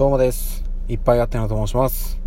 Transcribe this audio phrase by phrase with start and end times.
[0.00, 0.64] どうもです。
[0.88, 2.18] いっぱいあってなと申します。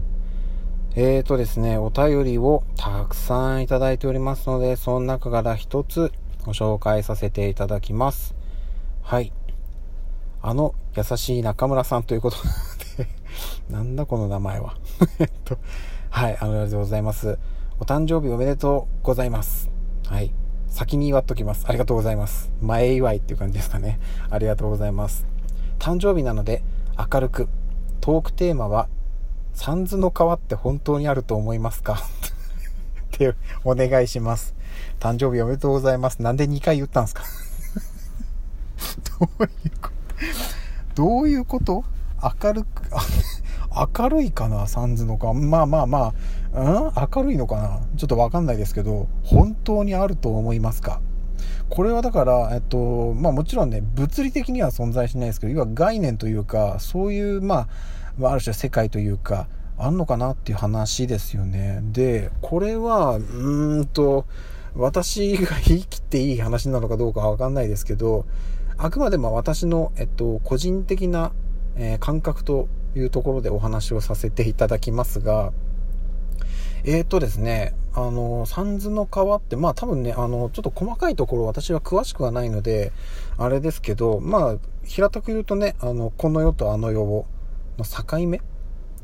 [0.95, 6.11] えーとですね、お便りをたくさんいただいておりますので、その中から一つ
[6.45, 8.35] ご紹介させていただきます。
[9.01, 9.33] はい。
[10.43, 12.37] あの、優しい中村さんということ
[12.95, 13.07] で、
[13.75, 14.77] なんだこの名前は。
[15.17, 15.57] えっと、
[16.11, 17.39] はい、あの、ありがとうございます。
[17.79, 19.71] お誕生日おめでとうございます。
[20.05, 20.31] はい。
[20.67, 21.65] 先に祝っときます。
[21.67, 22.51] ありがとうございます。
[22.61, 23.99] 前祝いっていう感じですかね。
[24.29, 25.25] ありがとうございます。
[25.79, 26.61] 誕生日なので、
[27.11, 27.49] 明るく、
[28.03, 28.89] トークテーマは、
[29.53, 31.93] サンズの川って本当にあると思いますか？
[33.15, 33.33] って
[33.63, 34.55] お願いします。
[34.99, 36.21] 誕生日おめでとうございます。
[36.21, 37.23] なんで2回言ったんですか？
[39.21, 39.89] どういうこ
[40.95, 41.01] と？
[41.01, 41.85] どういうこと？
[42.43, 42.83] 明るく、
[43.97, 44.67] 明るいかな？
[44.67, 45.33] サンズの川。
[45.33, 46.13] まあまあま
[46.53, 46.91] あ、うん？
[47.15, 47.79] 明るいのかな？
[47.95, 50.99] ちょっとわかんないですけど、本当にあると思いますか？
[51.69, 57.67] これはだから、えっと、まあもちろんね、物理的には存在しないですけど、要は概念というか、そういう、まあ、
[58.21, 61.81] ある種世界というか、あんのかなっていう話ですよね。
[61.91, 64.25] で、これは、うーんと、
[64.75, 68.25] 私が言い切っていい話なのかどうかわかんないですけど、
[68.77, 71.31] あくまでも私の、えっと、個人的な、
[71.75, 75.51] えー感覚というところでお話をさせていただきますが、
[76.83, 82.91] えーとですね、あの、三途の川って、まあ多分ね、あの、ちょっと細かいところ私は詳しくはないので、
[83.37, 87.25] あれですけど、まあ、平たく言うとね、あの、この世とあの世を、
[87.77, 88.41] の境目っ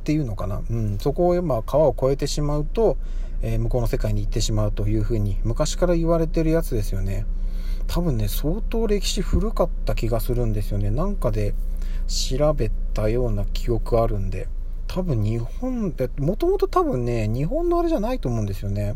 [0.03, 0.61] ていうのかな。
[0.69, 2.97] うん、そこを、まあ、川を越えてしまうと、
[3.41, 7.25] えー向こうの世界に行ってしまうというふうに、昔から言われてるやつですよね。
[7.87, 10.91] 多分ね、相当歴史古かった気がするんですよね。
[10.91, 11.53] なんかで
[12.07, 14.47] 調べたような記憶あるんで。
[14.87, 18.95] 多分日本で、もともと多分ね、日本のあれじゃないと思うんですよね。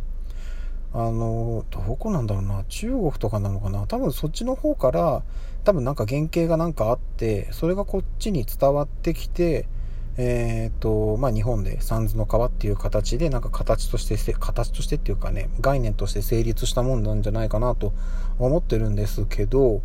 [0.94, 3.88] あの、どこなんだろうな、中国とかなのかな。
[3.88, 5.24] 多分そっちの方から、
[5.64, 9.66] 多分なんか原型がなんかあって、それがこっちに伝わってきて、
[10.18, 17.94] えっ、と、まあ、日本で三途の川っていう形で、なんか形として、形としてっていうかね、概念として成立したもんなんじゃないかなと
[18.38, 19.82] 思ってるんですけど、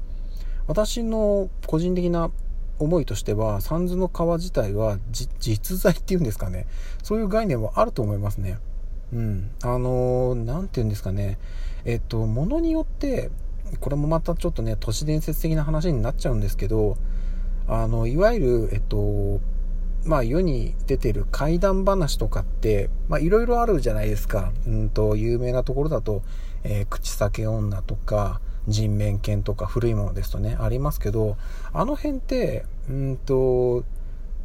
[0.67, 2.31] 私の個人的な
[2.79, 6.67] 思いとしては、三途の川自体は実在っていうんですかね。
[7.03, 8.59] そういう概念はあると思いますね。
[9.13, 9.51] うん。
[9.63, 11.39] あのーて言うんですかね。
[11.85, 13.31] えっと、ものによって、
[13.81, 16.97] これもまたちょっとね、都市伝説的な話になっちゃうんですけど、
[17.67, 19.41] あの、いわゆる、えっと、
[20.05, 24.53] まあ世に出てる怪談話とかって、まあいろいろあるじゃないですか。
[24.67, 26.23] うんと、有名なところだと、
[26.65, 31.37] えー口裂け女とか、人面犬とか古いものですとね、ありますけど、
[31.73, 33.85] あの辺って、うんと、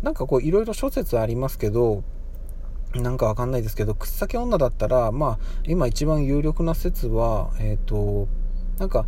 [0.02, 2.04] なんかこういろいろ諸説ありますけど、
[2.96, 8.28] なんかわかんないですけど、口裂け女だったら、まあ、今一番有力な説は、えっ、と、
[8.78, 9.06] なんか、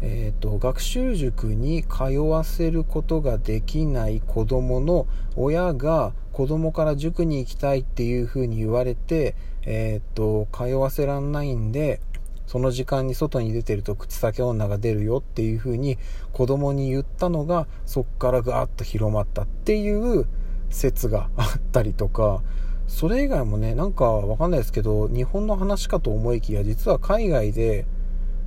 [0.00, 5.06] えっ、と、学習塾に通わせることができない子供の
[5.36, 12.00] 親が子供から塾に行きたいっていう風に言われて、えっ、と、通わせらんないんで、
[12.48, 15.98] その時間に外に出てると口裂け女が出るよっていう風に
[16.32, 20.26] 子供に言ったのがそっからガーッと広まったっていう
[20.70, 22.42] 説があったりとか
[22.88, 27.86] それ以外もねなんかわかんないですけど日本の話かと思いきや実は海外で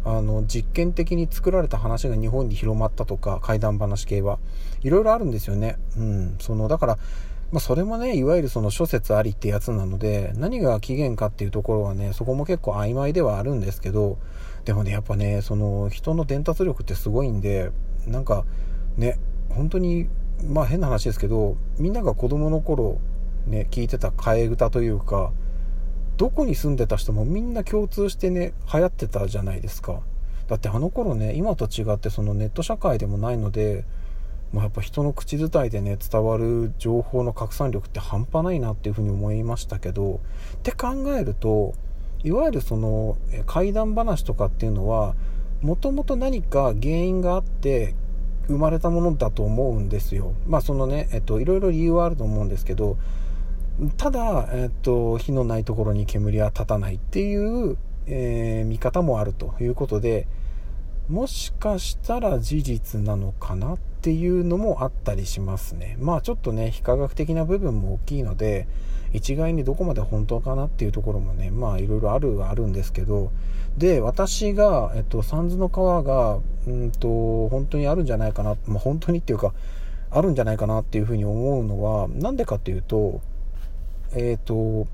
[0.04, 4.40] あの実験的に作られた話が日本に広まったとか怪談話系は
[4.82, 5.78] いろいろあるんですよね。
[5.96, 6.36] うん。
[6.40, 6.98] そのだから
[7.52, 14.18] まあ、それもね、いわゆるその諸説ありってやつなので、何が起源かっていうところはね、そこも結構曖昧ではあるんですけど、
[14.64, 17.72] でもね、やっぱね、その人の伝達力ってすごいんで、
[18.08, 18.46] なんか
[18.96, 19.20] ね、
[19.50, 20.08] 本当に、
[20.48, 23.00] まあ変な話ですけど、みんなが子供の頃、
[23.48, 25.32] ね、聞いてた替え歌というか、
[26.18, 30.02] どこに住んでた人もみんな共通してね、流行ってたじゃないですか。
[30.48, 33.86] だってあの頃ね、今と違ってそのネット社会でもないので、
[34.54, 40.20] まあ、やっぱ人の口伝いでね伝わる情報の拡散力って半端ないなっていうふうに思いましたけど
[40.56, 41.74] って考えると
[42.24, 45.16] いわゆるその怪談話とかっていうのは
[45.62, 47.96] もともと何か原因があって
[48.48, 52.98] 生まれたものだと思うんですよまあそのねえっといろいろ理由はあると思うんですけど
[53.98, 57.78] ただ、えっと、火のないところに煙は立たないっていう、
[58.08, 60.28] えー見方もあるということで
[61.12, 65.98] もしかしたら事実なのかなっていうのもあったりしますね。
[66.00, 68.66] まあちょっとね、非科学的な部分も大きいので、
[69.12, 73.30] 一概にどこまで本当かなっていうところもね、まあいろいろあるはあるんですけど、
[73.78, 79.54] で、私が、えっと、三途の川が、うんと、本当にあるんじゃないかな、まあ本当にっていうか、
[80.12, 83.20] あるんじゃないかなっていうふうに思うのは、なんでかっていうと、
[84.16, 84.88] えっ、と、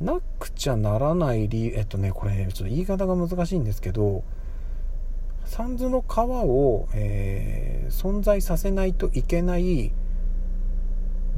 [0.00, 4.24] なくちゃならない理由、えっとね、これ、ちょっと言い方が難しいんですけど、
[5.44, 7.64] 三途の川を、えー
[7.94, 9.92] 存在させないといけない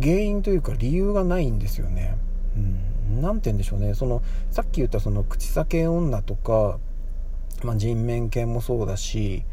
[0.01, 2.17] 原因というか理由がないんですよね。
[2.57, 6.79] うん、なんて言うんでしょうねそのさっき言ったその口裂け女とか、
[7.63, 9.45] まあ、人面犬もそうだし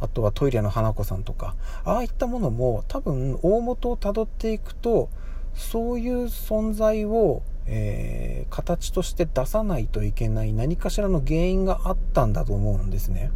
[0.00, 1.54] あとはトイレの花子さんとか
[1.84, 5.08] ああいったものも多分大元をたどっていくと
[5.54, 13.30] そういう存在を、えー、形として出さないといけない何かしらの原因があったんだと思うんですね。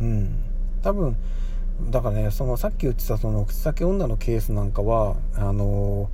[0.00, 0.36] うん。
[0.82, 1.16] 多分、
[1.90, 6.10] だからね、そのさっき言ってたその口け女のケースなんかは、あの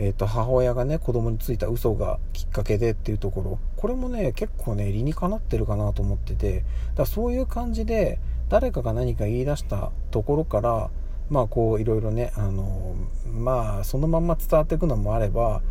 [0.00, 6.64] えーと、母親がね子供についた嘘がきっかけでっていうところこれもね結構ね理にかなってるかなと思ってて
[6.94, 10.90] だそういう感じで誰かが何か言い出したところから
[11.30, 12.96] まあこういろいろねあの
[13.26, 15.62] まあそのまんま伝わっていくのもあれば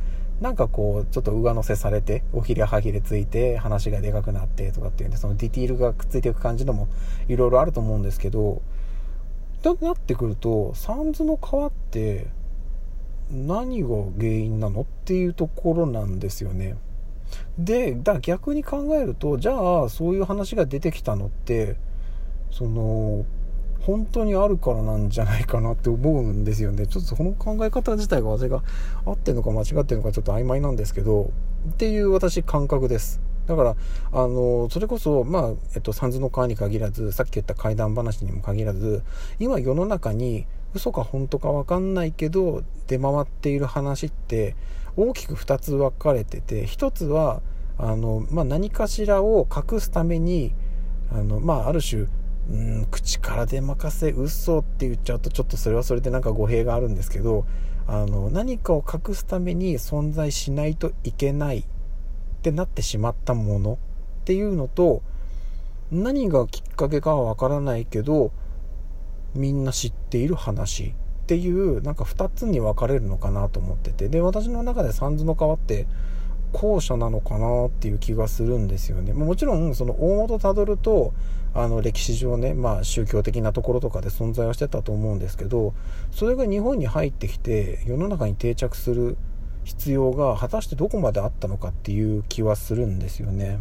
[0.42, 6.88] なんかこうちょっと上乗せされておひれはぎれついて話がでかくなってとかっていうんでそのディティールがくっついていく感じのも
[7.28, 8.62] いろいろあると思うんですけど
[9.64, 12.28] となってくるとサンズの川って
[13.32, 16.78] 何が原因なのっていうところなんですよね。
[17.58, 21.76] でだから逆に考えるとじゃあそういう話が出てきたのって
[22.52, 23.26] その
[23.82, 26.88] 本当にあるからなんじゃないかなって思うんですよね。
[26.88, 28.64] ちょっとその考え方自体が私が
[29.06, 31.32] 合ってるのか間違ってるのかちょっと曖昧なんですけど、
[31.70, 33.22] っていう私感覚です。
[33.48, 33.76] だから、
[34.12, 39.04] あの、それこそ、まあ、えっと、三途の川に限らず、さっき言った怪談話にも限らず、
[39.40, 44.56] 今世の中に嘘か本当かわかんないけど、出回っている話って、
[44.98, 47.42] 大きく2つ分かれてて、1つは、
[47.78, 50.54] あの、まあ、何かしらを隠すために、
[51.12, 52.08] あの、まあ、ある種、
[52.50, 57.46] うん口から出任せ嘘って言っちゃうとちょっとそれはそれでなんか語弊があるんですけど
[57.88, 61.64] あの何かを隠すために存在しないといけないっ
[62.42, 65.02] てなってしまったものっていうのと
[65.92, 68.32] 何がきっかけかはわからないけど
[69.34, 70.94] みんな知っている話
[71.24, 74.08] っていうなんか2つに分かれるのかなと思ってて。
[74.10, 75.86] で私の中で三途の川って
[76.54, 79.14] 後者なのかなっていう気がするんですよね。
[79.14, 81.14] もちろんその大元たどると
[81.54, 85.74] あの歴史上ね、まあ、宗教的なところとかで存在はしてたと思うんですけど
[86.12, 89.18] それが日本に入ってきて世の中に定着する
[89.64, 93.60] 必要が果たしてどこまであったのかっていう気はするんですよね。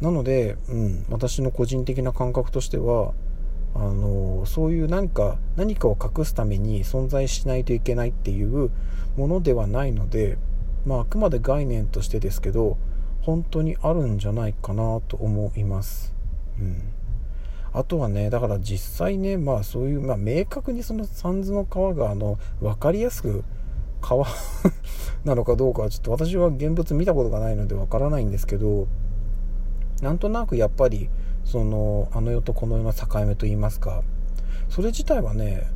[0.00, 3.12] なので、うん、私の個人的な感覚としては
[3.74, 8.70] あのそういう何か何かを隠すために存在しないといけないっていう
[9.16, 10.38] ものではないので、
[10.86, 12.78] まあ、あくまで概念としてですけど
[13.22, 16.14] 本当にあるんじゃないかなと思います。
[16.58, 16.82] うん、
[17.72, 23.44] あとはねだから実際ねまあそういう、まあ、明確にその三途の川があの分かりやすく
[24.00, 24.26] 川
[25.24, 28.86] なのかどうかはちょっと私は現物見たことがないので分からないんですけど
[30.02, 31.10] なんとなくやっぱり
[31.44, 34.02] そのあの世とこの世の境目といいますか
[34.68, 35.66] それ自体はね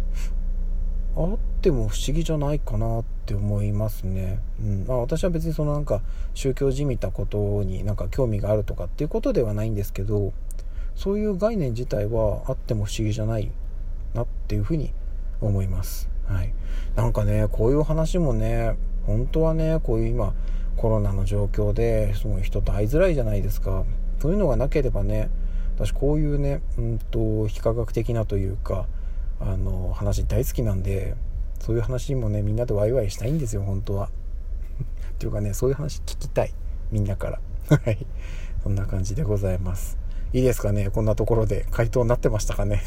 [1.17, 4.39] あっても不思議じゃないかなって思いますね。
[4.61, 6.03] うんまあ、私は別にそのなんか
[6.35, 10.35] 宗教じみたことになんか興味があるとかっていうことではないんですけど
[10.95, 13.51] そういう概念自体はあっても不思議じゃない
[14.13, 14.93] なっていうふうに
[15.41, 16.11] 思います。
[16.27, 16.53] はい。
[16.97, 18.77] なんかね、こういう話もね、
[19.07, 20.35] 本当はね、こういう今、
[20.77, 23.85] コロナの状況ですごい人と会いづらいじゃないですか。
[24.21, 25.31] そういうのがなければね、
[25.77, 28.87] 私こういうね、うんと、非科学的なというか、
[29.41, 31.15] あの、話大好きなんで、
[31.61, 34.09] そういう話もね、みんなでワイワイしたいんですよ、本当は。
[35.15, 36.53] っていうかね、そういう話聞きたい。
[36.91, 37.41] みんなから。
[37.77, 38.07] はい。
[38.63, 39.99] そんな感じでございます。
[40.33, 42.83] いいですかねこんなところで回答になってましたかね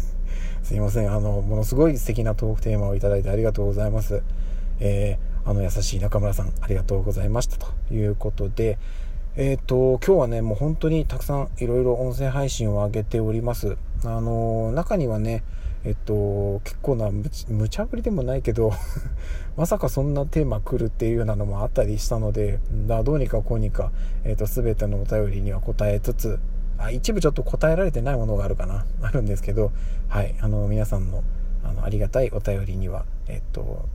[0.64, 1.12] すいません。
[1.12, 4.22] あの、ものすごい素敵なトークテーマをいただいてありがとうございます。
[4.80, 8.78] えー、あの優しい中村さん、ありがとうございましたということで、
[9.36, 13.76] えっ、ー、と、今日はね、もう本当にたくさんいろいろ音声配信を上げております。
[14.04, 15.44] あの、中にはね、
[15.84, 18.72] えっと、結構な無茶ぶりでもないけど
[19.56, 22.58] まさかそんなテーマ来るっていうようなのもあったりしたので、
[23.04, 23.92] どうにかこうにか、
[24.24, 26.40] えっと、全てのお便りには答えつつ、
[26.78, 29.72] あ一部ちょっと答えられてないものがあるかな、あるんですけど、
[30.08, 31.22] はい、あの、皆さんの、
[31.64, 33.88] あの、ありがたいお便りには、えっと、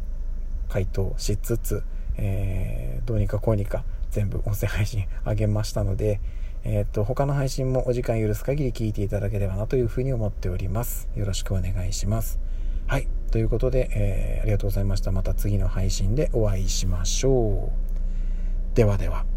[0.70, 1.84] 回答しつつ、
[2.18, 6.20] えー、どうにかこうにか全部音声配信あげましたので、
[6.64, 11.10] えっと、他の配信もお時間許す限り聞いていただければなというふうに思っております。
[11.16, 12.40] よろしくお願いします。
[12.88, 13.08] はい。
[13.32, 15.12] ということで、えー、ありがとうございました。
[15.12, 17.72] また次の配信でお会いしましょ
[18.74, 18.76] う。
[18.76, 19.31] ではでは。